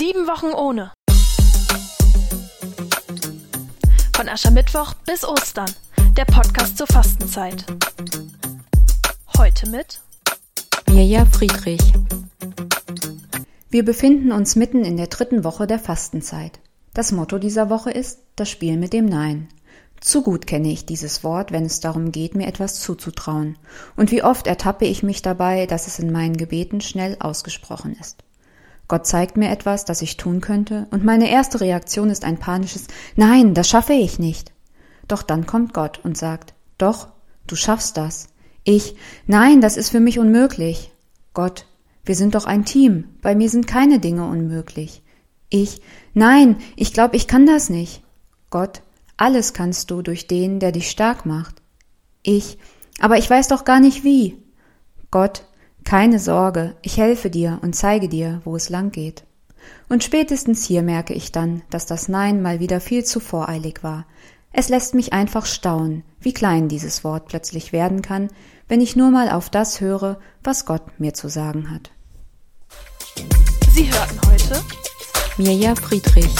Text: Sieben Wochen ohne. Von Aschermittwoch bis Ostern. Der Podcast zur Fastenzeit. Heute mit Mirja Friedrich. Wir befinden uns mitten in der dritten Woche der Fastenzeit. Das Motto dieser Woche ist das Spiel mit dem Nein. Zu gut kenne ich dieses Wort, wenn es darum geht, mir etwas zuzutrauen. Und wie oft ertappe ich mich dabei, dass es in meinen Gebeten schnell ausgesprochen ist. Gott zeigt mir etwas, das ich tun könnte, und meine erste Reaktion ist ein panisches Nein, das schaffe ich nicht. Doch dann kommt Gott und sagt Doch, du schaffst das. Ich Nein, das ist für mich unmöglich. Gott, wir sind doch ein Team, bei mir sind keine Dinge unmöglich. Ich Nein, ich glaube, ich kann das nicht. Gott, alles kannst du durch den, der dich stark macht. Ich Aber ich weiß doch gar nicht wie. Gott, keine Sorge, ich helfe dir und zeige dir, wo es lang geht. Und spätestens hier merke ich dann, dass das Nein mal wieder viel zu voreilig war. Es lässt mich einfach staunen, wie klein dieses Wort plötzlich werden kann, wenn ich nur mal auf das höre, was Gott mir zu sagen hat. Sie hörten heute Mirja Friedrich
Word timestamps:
Sieben 0.00 0.26
Wochen 0.26 0.54
ohne. 0.54 0.92
Von 4.16 4.30
Aschermittwoch 4.30 4.94
bis 5.04 5.28
Ostern. 5.28 5.70
Der 6.16 6.24
Podcast 6.24 6.78
zur 6.78 6.86
Fastenzeit. 6.86 7.66
Heute 9.36 9.68
mit 9.68 10.00
Mirja 10.90 11.26
Friedrich. 11.26 11.82
Wir 13.68 13.84
befinden 13.84 14.32
uns 14.32 14.56
mitten 14.56 14.86
in 14.86 14.96
der 14.96 15.08
dritten 15.08 15.44
Woche 15.44 15.66
der 15.66 15.78
Fastenzeit. 15.78 16.60
Das 16.94 17.12
Motto 17.12 17.36
dieser 17.36 17.68
Woche 17.68 17.90
ist 17.90 18.20
das 18.36 18.48
Spiel 18.48 18.78
mit 18.78 18.94
dem 18.94 19.04
Nein. 19.04 19.50
Zu 20.00 20.22
gut 20.22 20.46
kenne 20.46 20.72
ich 20.72 20.86
dieses 20.86 21.24
Wort, 21.24 21.52
wenn 21.52 21.66
es 21.66 21.80
darum 21.80 22.10
geht, 22.10 22.34
mir 22.34 22.46
etwas 22.46 22.80
zuzutrauen. 22.80 23.58
Und 23.96 24.10
wie 24.12 24.22
oft 24.22 24.46
ertappe 24.46 24.86
ich 24.86 25.02
mich 25.02 25.20
dabei, 25.20 25.66
dass 25.66 25.86
es 25.86 25.98
in 25.98 26.10
meinen 26.10 26.38
Gebeten 26.38 26.80
schnell 26.80 27.18
ausgesprochen 27.20 27.94
ist. 28.00 28.24
Gott 28.90 29.06
zeigt 29.06 29.36
mir 29.36 29.50
etwas, 29.50 29.84
das 29.84 30.02
ich 30.02 30.16
tun 30.16 30.40
könnte, 30.40 30.88
und 30.90 31.04
meine 31.04 31.30
erste 31.30 31.60
Reaktion 31.60 32.10
ist 32.10 32.24
ein 32.24 32.38
panisches 32.38 32.88
Nein, 33.14 33.54
das 33.54 33.68
schaffe 33.68 33.92
ich 33.92 34.18
nicht. 34.18 34.50
Doch 35.06 35.22
dann 35.22 35.46
kommt 35.46 35.72
Gott 35.72 36.00
und 36.02 36.18
sagt 36.18 36.54
Doch, 36.76 37.06
du 37.46 37.54
schaffst 37.54 37.96
das. 37.96 38.30
Ich 38.64 38.96
Nein, 39.28 39.60
das 39.60 39.76
ist 39.76 39.90
für 39.90 40.00
mich 40.00 40.18
unmöglich. 40.18 40.90
Gott, 41.34 41.66
wir 42.04 42.16
sind 42.16 42.34
doch 42.34 42.46
ein 42.46 42.64
Team, 42.64 43.04
bei 43.22 43.36
mir 43.36 43.48
sind 43.48 43.68
keine 43.68 44.00
Dinge 44.00 44.26
unmöglich. 44.26 45.04
Ich 45.50 45.80
Nein, 46.12 46.56
ich 46.74 46.92
glaube, 46.92 47.14
ich 47.14 47.28
kann 47.28 47.46
das 47.46 47.70
nicht. 47.70 48.02
Gott, 48.50 48.82
alles 49.16 49.52
kannst 49.52 49.92
du 49.92 50.02
durch 50.02 50.26
den, 50.26 50.58
der 50.58 50.72
dich 50.72 50.90
stark 50.90 51.26
macht. 51.26 51.62
Ich 52.24 52.58
Aber 52.98 53.18
ich 53.18 53.30
weiß 53.30 53.46
doch 53.46 53.64
gar 53.64 53.78
nicht 53.78 54.02
wie. 54.02 54.42
Gott, 55.12 55.44
keine 55.90 56.20
Sorge, 56.20 56.76
ich 56.82 56.98
helfe 56.98 57.30
dir 57.30 57.58
und 57.62 57.74
zeige 57.74 58.08
dir, 58.08 58.42
wo 58.44 58.54
es 58.54 58.68
lang 58.68 58.92
geht. 58.92 59.24
Und 59.88 60.04
spätestens 60.04 60.64
hier 60.64 60.82
merke 60.82 61.14
ich 61.14 61.32
dann, 61.32 61.62
dass 61.68 61.84
das 61.84 62.06
Nein 62.06 62.42
mal 62.42 62.60
wieder 62.60 62.80
viel 62.80 63.04
zu 63.04 63.18
voreilig 63.18 63.82
war. 63.82 64.06
Es 64.52 64.68
lässt 64.68 64.94
mich 64.94 65.12
einfach 65.12 65.46
staunen, 65.46 66.04
wie 66.20 66.32
klein 66.32 66.68
dieses 66.68 67.02
Wort 67.02 67.26
plötzlich 67.26 67.72
werden 67.72 68.02
kann, 68.02 68.28
wenn 68.68 68.80
ich 68.80 68.94
nur 68.94 69.10
mal 69.10 69.30
auf 69.30 69.50
das 69.50 69.80
höre, 69.80 70.20
was 70.44 70.64
Gott 70.64 71.00
mir 71.00 71.12
zu 71.12 71.26
sagen 71.26 71.72
hat. 71.72 71.90
Sie 73.72 73.92
hörten 73.92 74.20
heute 74.30 74.62
Mirja 75.38 75.74
Friedrich 75.74 76.36